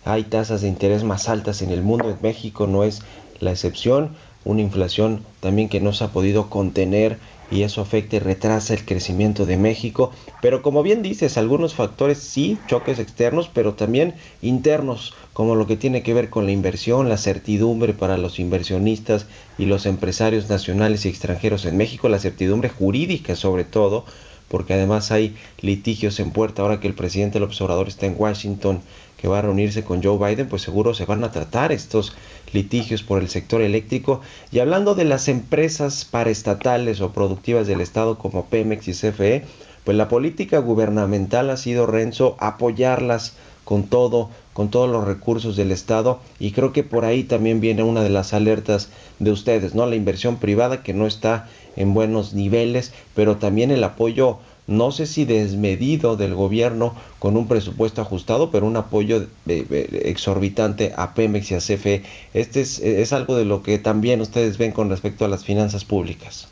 [0.06, 2.10] Hay tasas de interés más altas en el mundo.
[2.10, 3.02] En México no es
[3.40, 7.18] la excepción una inflación también que no se ha podido contener
[7.54, 10.12] y eso afecta y retrasa el crecimiento de México.
[10.42, 15.78] Pero como bien dices, algunos factores sí, choques externos, pero también internos, como lo que
[15.78, 19.28] tiene que ver con la inversión, la certidumbre para los inversionistas
[19.60, 24.04] y los empresarios nacionales y extranjeros en México, la certidumbre jurídica sobre todo,
[24.48, 28.82] porque además hay litigios en puerta ahora que el presidente López Obrador está en Washington
[29.24, 32.12] que va a reunirse con Joe Biden, pues seguro se van a tratar estos
[32.52, 34.20] litigios por el sector eléctrico.
[34.52, 39.46] Y hablando de las empresas paraestatales o productivas del Estado como Pemex y CFE,
[39.86, 45.72] pues la política gubernamental ha sido, Renzo, apoyarlas con todo, con todos los recursos del
[45.72, 49.86] Estado y creo que por ahí también viene una de las alertas de ustedes, ¿no?
[49.86, 55.06] La inversión privada que no está en buenos niveles, pero también el apoyo no sé
[55.06, 61.56] si desmedido del gobierno con un presupuesto ajustado, pero un apoyo exorbitante a Pemex y
[61.56, 62.04] a CFE.
[62.34, 66.50] Este es, algo de lo que también ustedes ven con respecto a las finanzas públicas.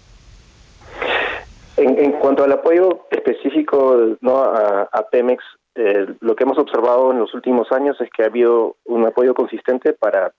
[1.77, 5.43] En, cuanto al apoyo específico a, Pemex,
[5.75, 9.33] eh, lo que hemos observado en los últimos años es que ha habido un apoyo
[9.33, 10.33] consistente para,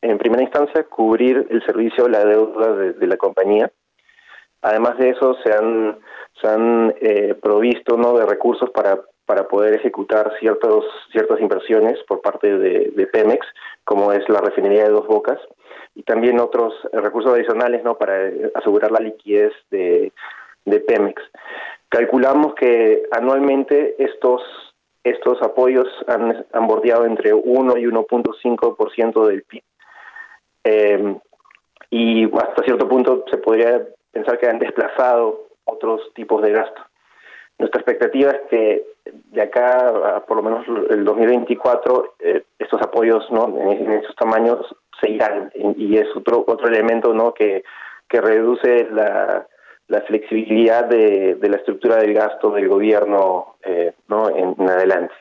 [0.00, 3.70] en primera instancia, cubrir el servicio de la deuda de la compañía.
[4.62, 5.98] Además de eso, se han
[6.40, 12.22] se han eh, provisto no de recursos para para poder ejecutar ciertos ciertas inversiones por
[12.22, 13.46] parte de, Pemex
[13.84, 15.38] como es la refinería de Dos Bocas
[15.94, 20.12] y también otros recursos adicionales no para asegurar la liquidez de,
[20.64, 21.20] de Pemex.
[21.90, 24.40] Calculamos que anualmente estos
[25.04, 29.62] estos apoyos han, han bordeado entre 1 y 1.5% del PIB
[30.64, 31.16] eh,
[31.90, 36.82] y hasta cierto punto se podría pensar que han desplazado otros tipos de gasto.
[37.58, 43.28] Nuestra expectativa es que de acá a por lo menos el 2024 eh, estos apoyos
[43.30, 47.64] no en, estos tamaños se irán y es otro otro elemento no que,
[48.08, 49.46] que reduce la,
[49.88, 55.14] la flexibilidad de, de, la estructura del gasto del gobierno eh, no en, adelante.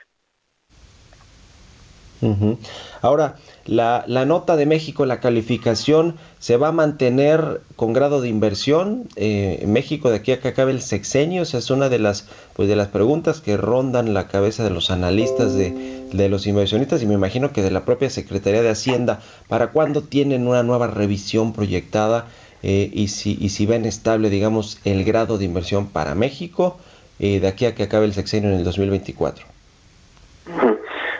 [3.01, 8.29] Ahora, la, la, nota de México, la calificación, se va a mantener con grado de
[8.29, 9.07] inversión.
[9.15, 12.67] Eh, México, de aquí a que acabe el sexenio, esa es una de las, pues,
[12.69, 17.05] de las preguntas que rondan la cabeza de los analistas, de, de los inversionistas y
[17.05, 19.19] me imagino que de la propia Secretaría de Hacienda.
[19.47, 22.25] ¿Para cuándo tienen una nueva revisión proyectada
[22.63, 26.77] eh, y, si, y si ven estable, digamos, el grado de inversión para México
[27.19, 29.45] eh, de aquí a que acabe el sexenio en el 2024?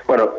[0.08, 0.32] Bueno,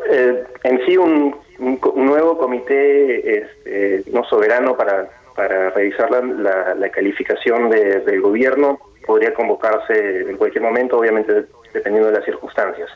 [0.63, 7.69] en sí un un, nuevo comité este, no soberano para, para revisar la, la, calificación
[7.69, 12.89] del gobierno podría convocarse en cualquier momento, obviamente dependiendo de las circunstancias.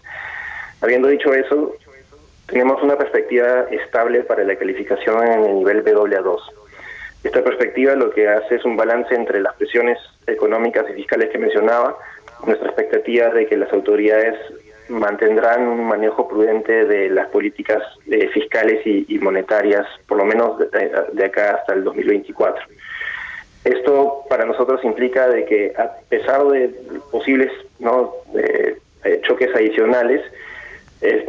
[0.81, 1.75] Habiendo dicho eso,
[2.47, 6.39] tenemos una perspectiva estable para la calificación en el nivel BAA2.
[7.23, 9.97] Esta perspectiva lo que hace es un balance entre las presiones
[10.27, 11.97] económicas y fiscales que mencionaba,
[12.45, 14.35] nuestra expectativa de que las autoridades
[14.89, 21.25] mantendrán un manejo prudente de las políticas eh, fiscales y, monetarias, por lo menos de,
[21.25, 22.65] acá hasta el 2024.
[23.63, 26.69] Esto para nosotros implica de que a pesar de
[27.11, 28.13] posibles ¿no?
[29.21, 30.21] choques adicionales,
[31.03, 31.25] es,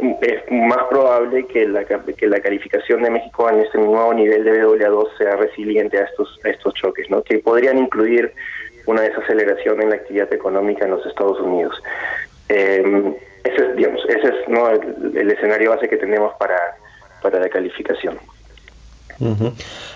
[0.49, 5.17] más probable que la, que la calificación de México en este nuevo nivel de BWA2
[5.17, 7.21] sea resiliente a estos, a estos choques, ¿no?
[7.21, 8.31] que podrían incluir
[8.85, 11.81] una desaceleración en la actividad económica en los Estados Unidos.
[12.47, 13.13] Eh,
[13.45, 14.69] ese es, digamos, ese es ¿no?
[14.69, 16.57] el, escenario base que tenemos para,
[17.21, 18.17] para la calificación.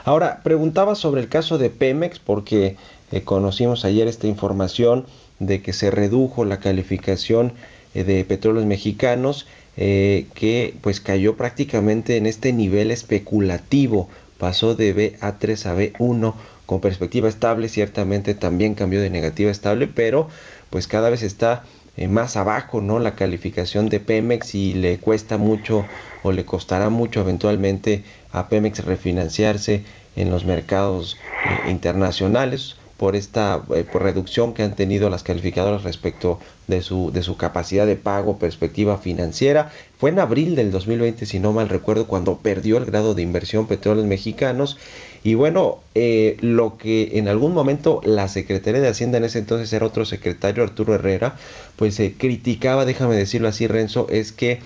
[0.05, 2.77] Ahora, preguntaba sobre el caso de Pemex porque
[3.11, 5.05] eh, conocimos ayer esta información
[5.39, 7.53] de que se redujo la calificación
[7.93, 14.95] eh, de petróleos mexicanos eh, que pues cayó prácticamente en este nivel especulativo, pasó de
[14.95, 16.33] BA3 a B1
[16.65, 20.27] con perspectiva estable, ciertamente también cambió de negativa a estable, pero
[20.69, 21.63] pues cada vez está
[21.99, 22.97] eh, más abajo, ¿no?
[22.97, 25.85] La calificación de Pemex y le cuesta mucho
[26.23, 29.83] o le costará mucho eventualmente a Pemex refinanciarse
[30.15, 31.17] en los mercados
[31.65, 32.77] eh, internacionales.
[32.95, 37.35] por esta eh, por reducción que han tenido las calificadoras respecto de su, de su
[37.35, 39.69] capacidad de pago, perspectiva financiera.
[39.97, 43.67] Fue en abril del 2020, si no mal recuerdo, cuando perdió el grado de inversión
[43.67, 44.77] petróleos mexicanos.
[45.23, 49.71] Y bueno, eh, lo que en algún momento la Secretaría de Hacienda en ese entonces
[49.73, 51.35] era otro secretario, Arturo Herrera,
[51.75, 54.59] pues se criticaba, déjame decirlo así, Renzo, es que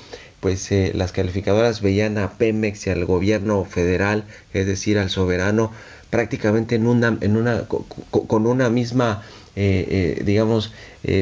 [0.44, 5.72] pues eh, las calificadoras veían a Pemex y al gobierno federal, es decir, al soberano,
[6.10, 9.24] prácticamente en una, en una, con una misma,
[9.56, 10.74] eh, eh, digamos,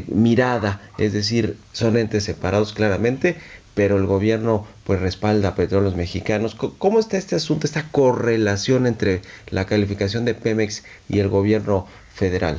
[0.08, 3.38] mirada, es decir, son entes separados claramente,
[3.76, 6.56] pero el gobierno pues respalda a petróleos mexicanos.
[6.56, 12.58] ¿Cómo está este asunto, esta correlación entre la calificación de Pemex y el gobierno federal?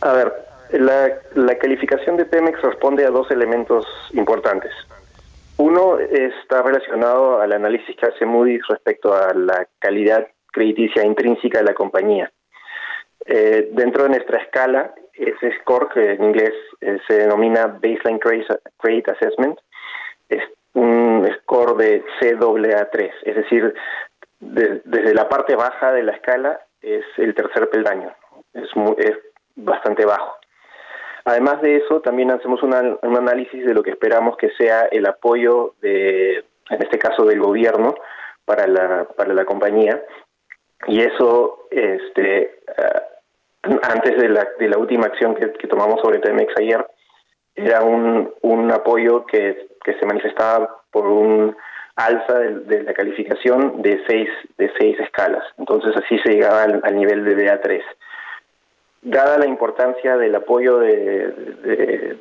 [0.00, 0.32] A ver,
[0.72, 4.72] la, calificación de Pemex responde a dos elementos importantes.
[5.58, 11.64] Uno está relacionado al análisis que hace Moody's respecto a la calidad crediticia intrínseca de
[11.64, 12.32] la compañía.
[13.26, 19.08] Eh, dentro de nuestra escala, ese score, que en inglés eh, se denomina Baseline Credit
[19.08, 19.58] Assessment,
[20.28, 20.42] es
[20.74, 23.74] un score de CAA3, es decir,
[24.40, 28.12] desde la parte baja de la escala es el tercer peldaño,
[28.54, 29.18] es, es
[29.54, 30.36] bastante bajo.
[31.24, 35.74] Además de eso, también hacemos un análisis de lo que esperamos que sea el apoyo
[35.80, 37.94] de, en este caso, del gobierno
[38.44, 40.02] para la, para la compañía.
[40.88, 43.02] Y eso, este, ah,
[43.62, 46.86] antes de la, de la última acción que, tomamos sobre Temex ayer,
[47.54, 51.56] era un, apoyo que, se manifestaba por un
[51.96, 55.44] alza de, la calificación de seis, de seis escalas.
[55.58, 57.82] Entonces así se llegaba al, nivel de BA3
[59.02, 62.16] dada la importancia del apoyo de,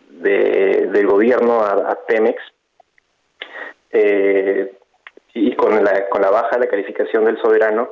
[0.89, 2.41] del gobierno a, Pemex
[3.91, 4.73] eh,
[5.33, 7.91] y con la, con la baja de la calificación del soberano,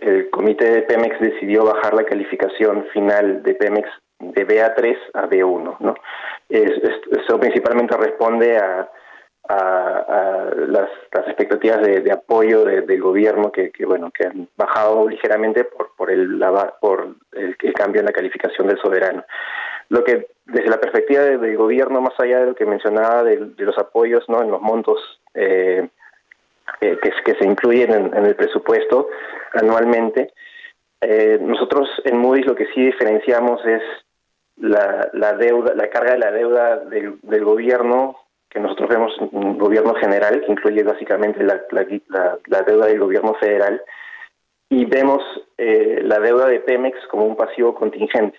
[0.00, 3.88] el comité de Pemex decidió bajar la calificación final de Pemex
[4.18, 5.76] de BA3 a B1.
[5.80, 5.94] ¿no?
[6.48, 8.88] eso principalmente responde a
[9.48, 10.88] a, las,
[11.26, 16.42] expectativas de, apoyo del gobierno que, bueno que han bajado ligeramente por por el
[16.80, 19.24] por el, cambio en la calificación del soberano
[19.90, 23.76] lo que desde la perspectiva del gobierno más allá de lo que mencionaba de, los
[23.78, 25.88] apoyos no en los montos eh,
[26.80, 29.08] eh, que, que, se incluyen en, el presupuesto
[29.52, 30.32] anualmente
[31.00, 33.82] eh, nosotros en Moody's lo que sí diferenciamos es
[34.56, 38.16] la, la deuda la carga de la deuda del, del gobierno
[38.54, 43.82] que nosotros vemos un gobierno general, que incluye básicamente la, la, deuda del gobierno federal,
[44.68, 45.22] y vemos
[45.58, 48.38] eh, la deuda de Pemex como un pasivo contingente.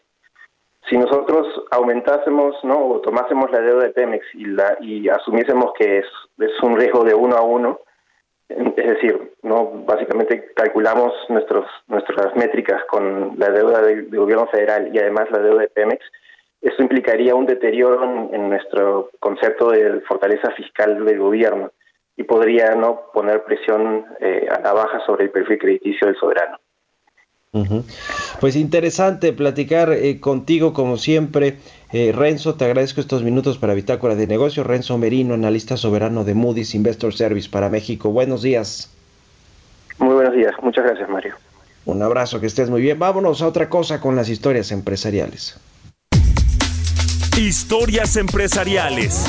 [0.89, 2.87] Si nosotros aumentásemos ¿no?
[2.87, 6.05] o tomásemos la deuda de Pemex y, la, y asumiésemos que es,
[6.39, 7.81] es un riesgo de uno a uno,
[8.49, 14.99] es decir, no básicamente calculamos nuestros, nuestras métricas con la deuda del gobierno federal y
[14.99, 16.05] además la deuda de Pemex,
[16.61, 21.71] esto implicaría un deterioro en, nuestro concepto de fortaleza fiscal del gobierno
[22.17, 26.57] y podría no poner presión eh, a la baja sobre el perfil crediticio del soberano.
[28.39, 31.57] Pues interesante platicar eh, contigo como siempre.
[31.91, 34.67] Eh, Renzo, te agradezco estos minutos para Bitácora de Negocios.
[34.67, 38.11] Renzo Merino, analista soberano de Moody's Investor Service para México.
[38.11, 38.91] Buenos días.
[39.99, 40.53] Muy buenos días.
[40.61, 41.35] Muchas gracias, Mario.
[41.85, 42.99] Un abrazo, que estés muy bien.
[42.99, 45.57] Vámonos a otra cosa con las historias empresariales.
[47.37, 49.25] Historias empresariales.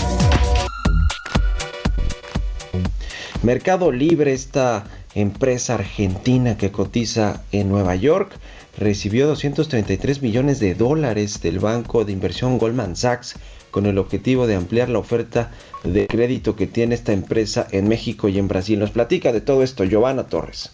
[3.42, 4.84] Mercado Libre, esta
[5.16, 8.38] empresa argentina que cotiza en Nueva York,
[8.78, 13.34] recibió 233 millones de dólares del banco de inversión Goldman Sachs
[13.70, 15.50] con el objetivo de ampliar la oferta
[15.84, 18.78] de crédito que tiene esta empresa en México y en Brasil.
[18.78, 20.70] Nos platica de todo esto Giovanna Torres.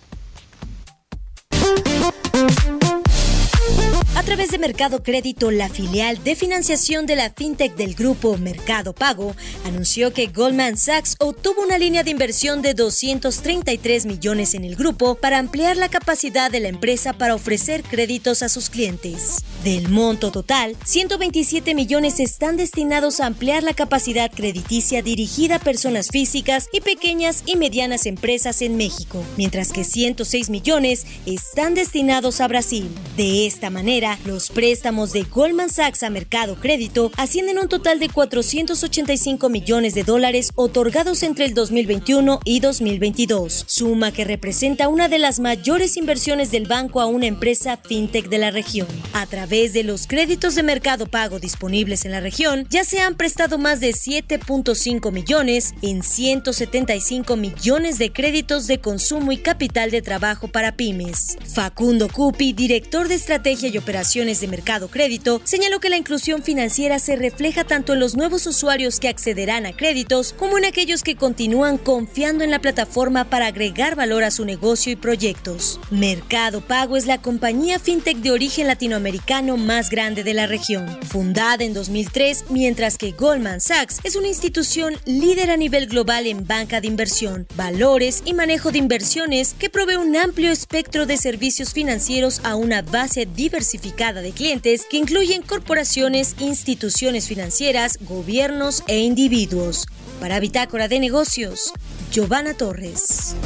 [4.33, 9.37] Través de Mercado Crédito, la filial de financiación de la fintech del grupo Mercado Pago
[9.67, 15.17] anunció que Goldman Sachs obtuvo una línea de inversión de 233 millones en el grupo
[15.17, 19.45] para ampliar la capacidad de la empresa para ofrecer créditos a sus clientes.
[19.65, 26.09] Del monto total, 127 millones están destinados a ampliar la capacidad crediticia dirigida a personas
[26.09, 32.49] físicas y pequeñas y medianas empresas en México, mientras que 106 millones están destinados a
[32.49, 32.89] Brasil.
[33.19, 37.99] De esta manera, Los préstamos de Goldman Sachs a Mercado Crédito ascienden a un total
[37.99, 45.09] de 485 millones de dólares otorgados entre el 2021 y 2022, suma que representa una
[45.09, 48.87] de las mayores inversiones del banco a una empresa fintech de la región.
[49.13, 53.17] A través de los créditos de mercado pago disponibles en la región, ya se han
[53.17, 60.01] prestado más de 7.5 millones en 175 millones de créditos de consumo y capital de
[60.01, 61.37] trabajo para pymes.
[61.53, 66.99] Facundo Cupi, director de Estrategia y Operaciones de Mercado Crédito, señaló que la inclusión financiera
[66.99, 71.17] se refleja tanto en los nuevos usuarios que accederán a créditos como en aquellos que
[71.17, 75.81] continúan confiando en la plataforma para agregar valor a su negocio y proyectos.
[75.91, 81.65] Mercado Pago es la compañía fintech de origen latinoamericano más grande de la región, fundada
[81.65, 86.83] en 2003, mientras que Goldman Sachs es una institución líder a nivel global en banca
[86.83, 92.43] de inversión, valores y manejo de inversiones que provee un amplio espectro de servicios financieros
[92.45, 99.87] a una base diversificada de clientes que incluyen corporaciones, instituciones financieras, gobiernos e individuos.
[100.19, 101.73] Para Bitácora de Negocios,
[102.11, 103.37] Giovanna Torres.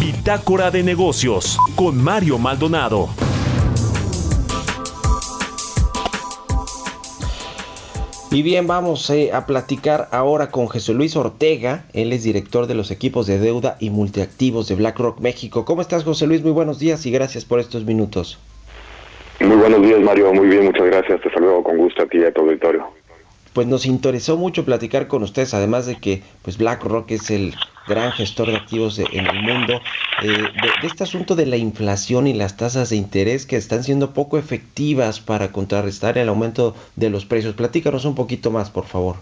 [0.00, 3.29] Bitácora de Negocios con Mario Maldonado.
[8.32, 11.82] Y bien, vamos eh, a platicar ahora con Jesús Luis Ortega.
[11.92, 15.64] Él es director de los equipos de deuda y multiactivos de BlackRock México.
[15.64, 16.40] ¿Cómo estás, José Luis?
[16.40, 18.38] Muy buenos días y gracias por estos minutos.
[19.40, 20.32] Muy buenos días, Mario.
[20.32, 21.20] Muy bien, muchas gracias.
[21.22, 22.99] Te saludo con gusto a ti y a tu auditorio
[23.52, 27.54] pues nos interesó mucho platicar con ustedes, además de que pues BlackRock es el
[27.88, 29.80] gran gestor de activos en el mundo,
[30.22, 34.14] eh, de, este asunto de la inflación y las tasas de interés que están siendo
[34.14, 37.54] poco efectivas para contrarrestar el aumento de los precios.
[37.54, 39.16] Platícanos un poquito más, por favor.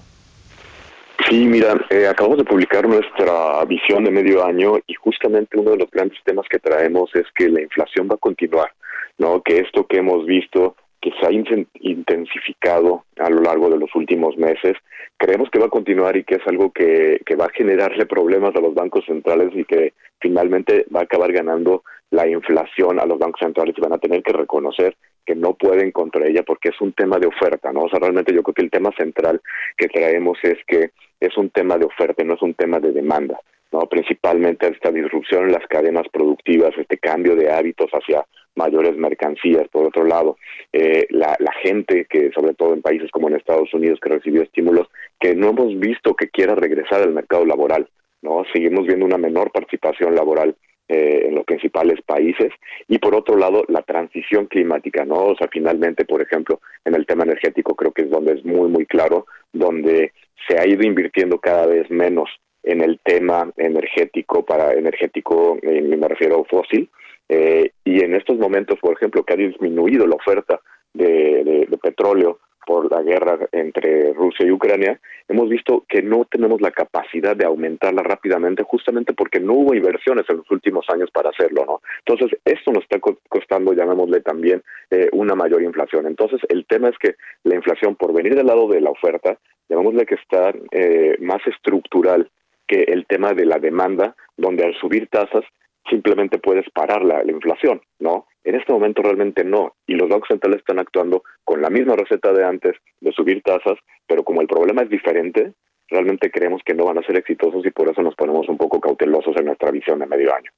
[1.29, 5.79] Sí, mira, eh, acabamos de publicar nuestra visión de medio año y justamente uno de
[5.79, 8.72] los grandes temas que traemos es que la inflación va a continuar,
[9.18, 9.43] ¿no?
[9.43, 14.37] Que esto que hemos visto que se ha intensificado a lo largo de los últimos
[14.37, 14.75] meses.
[15.17, 18.55] Creemos que va a continuar y que es algo que, que va a generarle problemas
[18.57, 23.19] a los bancos centrales y que finalmente va a acabar ganando la inflación a los
[23.19, 26.81] bancos centrales y van a tener que reconocer que no pueden contra ella porque es
[26.81, 27.83] un tema de oferta, ¿no?
[27.83, 29.43] O sea, realmente yo creo que el tema central
[29.77, 30.91] que traemos es que
[31.21, 33.39] es un tema de oferta, no es un tema de demanda.
[33.73, 33.81] ¿No?
[33.87, 39.69] principalmente esta disrupción en las cadenas productivas, este cambio de hábitos hacia mayores mercancías.
[39.69, 40.37] Por otro lado,
[40.73, 44.43] eh, la, la, gente que, sobre todo en países como en Estados Unidos, que recibió
[44.43, 44.89] estímulos,
[45.19, 47.89] que no hemos visto que quiera regresar al mercado laboral.
[48.23, 50.57] no Seguimos viendo una menor participación laboral
[50.91, 52.51] eh, en los principales países
[52.89, 57.05] y por otro lado la transición climática no o sea finalmente por ejemplo en el
[57.05, 60.12] tema energético creo que es donde es muy muy claro donde
[60.49, 62.31] se ha ido invirtiendo cada vez menos
[62.69, 66.89] en el tema energético para energético eh, me refiero fósil
[67.29, 70.61] eh, y en estos momentos, por ejemplo, que ha disminuido la oferta
[70.93, 76.71] de, petróleo por la guerra entre Rusia y Ucrania, hemos visto que no tenemos la
[76.71, 81.64] capacidad de aumentarla rápidamente justamente porque no hubo inversiones en los últimos años para hacerlo,
[81.64, 81.81] ¿no?
[82.05, 82.99] Entonces, esto nos está
[83.29, 86.07] costando, llamémosle también, eh, una mayor inflación.
[86.07, 87.14] Entonces, el tema es que
[87.45, 89.39] la inflación, por venir del lado de la oferta,
[89.71, 92.29] llamémosle que está eh, más estructural
[92.69, 95.45] que el tema de la demanda, donde al subir tasas
[95.89, 98.27] simplemente puedes parar la, inflación, ¿no?
[98.45, 102.33] En este momento realmente no, y los bancos centrales están actuando con la misma receta
[102.33, 105.55] de antes de subir tasas, pero como el problema es diferente,
[105.89, 108.81] realmente creemos que no van a ser exitosos y por eso nos ponemos un poco
[108.81, 110.51] cautelosos en nuestra visión de medio año.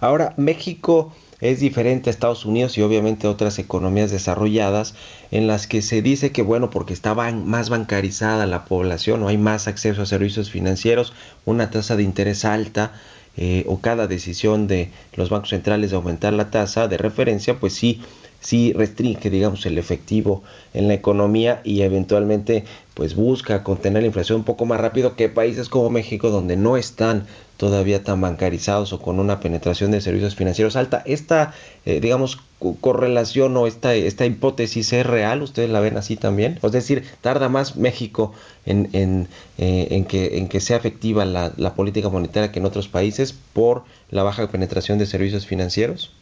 [0.00, 4.94] Ahora, México es diferente a Estados Unidos y obviamente otras economías desarrolladas
[5.30, 9.38] en las que se dice que bueno porque está más bancarizada la población o hay
[9.38, 11.12] más acceso a servicios financieros,
[11.44, 12.92] una tasa de interés alta,
[13.36, 17.74] eh, o cada decisión de los bancos centrales de aumentar la tasa de referencia, pues
[17.74, 18.00] sí,
[18.40, 20.42] sí restringe, digamos, el efectivo
[20.74, 22.64] en la economía y eventualmente
[22.94, 26.76] pues busca contener la inflación un poco más rápido que países como México donde no
[26.76, 27.24] están
[27.60, 31.02] todavía tan bancarizados o con una penetración de servicios financieros alta.
[31.04, 31.52] Esta,
[31.84, 32.38] eh, digamos,
[32.80, 36.58] correlación o esta, esta hipótesis es real, ustedes la ven así también.
[36.62, 38.32] Es decir, tarda más México
[38.64, 42.64] en, en, eh, en, que, en que sea efectiva la, la política monetaria que en
[42.64, 46.16] otros países por la baja penetración de servicios financieros.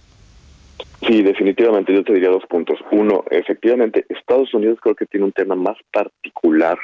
[1.06, 2.80] Sí, definitivamente yo te diría dos puntos.
[2.90, 6.78] Uno, efectivamente, Estados Unidos creo que tiene un tema más particular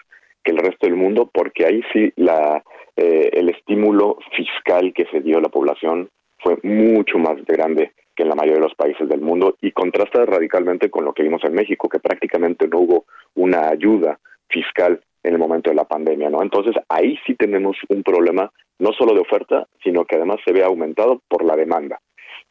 [0.45, 2.62] que el resto del mundo porque ahí sí la
[2.97, 8.22] eh, el estímulo fiscal que se dio a la población fue mucho más grande que
[8.22, 11.42] en la mayoría de los países del mundo y contrasta radicalmente con lo que vimos
[11.45, 16.30] en México, que prácticamente no hubo una ayuda fiscal en el momento de la pandemia,
[16.30, 16.42] ¿no?
[16.42, 20.62] Entonces ahí sí tenemos un problema no solo de oferta, sino que además se ve
[20.62, 21.99] aumentado por la demanda.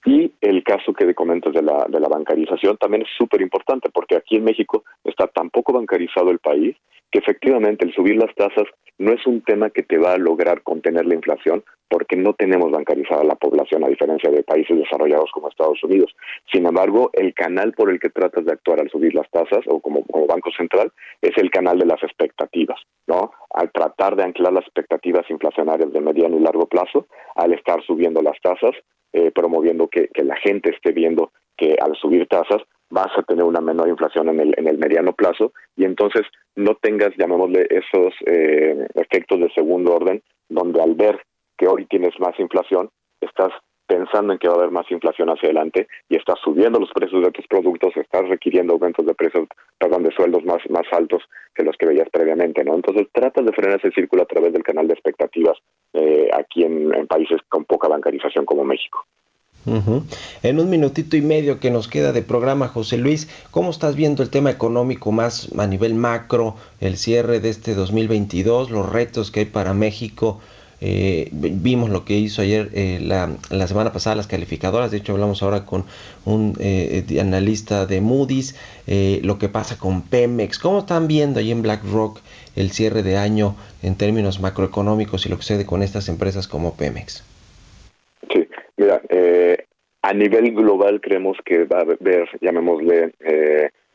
[0.05, 4.17] Y el caso que comentas de la, de la bancarización también es súper importante, porque
[4.17, 6.75] aquí en México está tan poco bancarizado el país
[7.13, 8.65] que efectivamente el subir las tasas
[8.97, 12.71] no es un tema que te va a lograr contener la inflación, porque no tenemos
[12.71, 16.11] bancarizada la población, a diferencia de países desarrollados como Estados Unidos.
[16.51, 19.79] Sin embargo, el canal por el que tratas de actuar al subir las tasas, o
[19.79, 20.91] como, como Banco Central,
[21.21, 23.31] es el canal de las expectativas, ¿no?
[23.51, 27.05] Al tratar de anclar las expectativas inflacionarias de mediano y largo plazo,
[27.35, 28.73] al estar subiendo las tasas,
[29.11, 33.59] eh, promoviendo que, la gente esté viendo que al subir tasas vas a tener una
[33.59, 36.21] menor inflación en el, en el mediano plazo y entonces
[36.55, 41.19] no tengas, llamémosle, esos eh, efectos de segundo orden, donde al ver
[41.57, 43.51] que hoy tienes más inflación, estás
[43.87, 47.23] pensando en que va a haber más inflación hacia adelante y estás subiendo los precios
[47.23, 49.47] de tus productos, estás requiriendo aumentos de precios,
[49.79, 51.23] perdón, de sueldos más, más altos
[51.55, 52.75] que los que veías previamente, ¿no?
[52.75, 55.57] Entonces tratas de frenar ese círculo a través del canal de expectativas
[55.93, 59.05] eh, aquí en, países con poca bancarización como México.
[59.65, 64.21] En un minutito y medio que nos queda de programa, José Luis, ¿cómo estás viendo
[64.21, 69.41] el tema económico más a nivel macro, el cierre de este 2022, los retos que
[69.41, 70.39] hay para México?
[70.85, 74.91] Eh, vimos lo que hizo ayer, eh, la, la, semana pasada, las calificadoras.
[74.91, 75.85] De hecho, hablamos ahora con
[76.25, 78.55] un eh, analista de Moody's.
[79.21, 80.59] lo que pasa con Pemex.
[80.59, 82.19] ¿Cómo están viendo ahí en BlackRock
[82.57, 86.73] el cierre de año en términos macroeconómicos y lo que sucede con estas empresas como
[86.73, 87.23] Pemex?
[90.03, 93.13] A nivel global creemos que va a haber, llamémosle,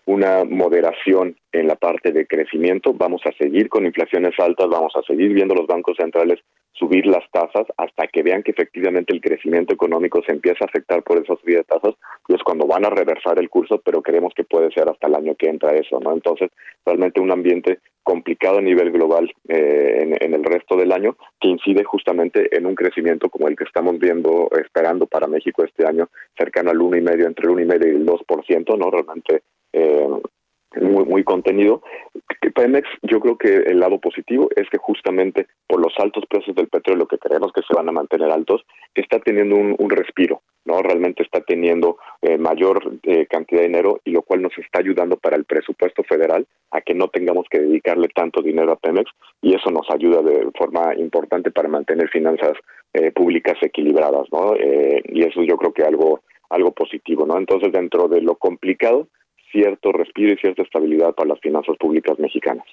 [0.08, 2.94] una moderación en la parte de crecimiento.
[2.94, 6.40] Vamos a seguir con inflaciones altas, vamos a seguir viendo los bancos centrales
[6.72, 11.02] subir las tasas hasta que vean que efectivamente el crecimiento económico se empieza a afectar
[11.02, 11.94] por esa subida de tasas
[12.28, 15.16] y es cuando van a reversar el curso, pero creemos que puede ser hasta el
[15.16, 16.12] año que entra eso, ¿no?
[16.12, 16.50] Entonces,
[16.86, 21.84] realmente un ambiente complicado a nivel global eh, en, el resto del año que incide
[21.84, 26.70] justamente en un crecimiento como el que estamos viendo, esperando para México este año, cercano
[26.70, 28.90] al uno y medio, entre el uno y medio y el 2%, ¿no?
[28.90, 29.42] Realmente
[29.72, 30.08] eh,
[30.80, 31.82] muy, muy contenido.
[32.54, 36.68] Pemex, yo creo que el lado positivo es que justamente por los altos precios del
[36.68, 38.64] petróleo que creemos que se van a mantener altos,
[38.94, 40.82] está teniendo un, respiro, ¿no?
[40.82, 45.16] Realmente está teniendo eh, mayor eh, cantidad de dinero y lo cual nos está ayudando
[45.16, 49.10] para el presupuesto federal a que no tengamos que dedicarle tanto dinero a Pemex
[49.40, 52.52] y eso nos ayuda de forma importante para mantener finanzas
[52.92, 54.54] eh, públicas equilibradas, ¿no?
[54.56, 57.36] y eso yo creo que algo algo positivo, ¿no?
[57.36, 59.08] Entonces, dentro de lo complicado,
[59.50, 62.66] cierto respiro y cierta estabilidad para las finanzas públicas mexicanas.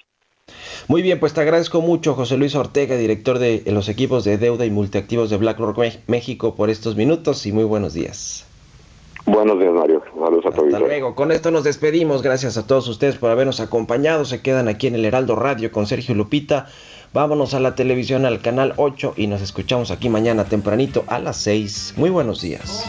[0.88, 4.64] Muy bien, pues te agradezco mucho, José Luis Ortega, director de los equipos de deuda
[4.64, 8.46] y multiactivos de BlackRock México, por estos minutos y muy buenos días.
[9.26, 10.02] Buenos días, Mario.
[10.14, 10.72] Saludos a todos.
[10.72, 11.16] Hasta luego.
[11.16, 12.22] Con esto nos despedimos.
[12.22, 14.24] Gracias a todos ustedes por habernos acompañado.
[14.24, 16.66] Se quedan aquí en el Heraldo Radio con Sergio Lupita.
[17.12, 21.38] Vámonos a la televisión al canal 8 y nos escuchamos aquí mañana tempranito a las
[21.38, 21.94] 6.
[21.96, 22.88] Muy buenos días.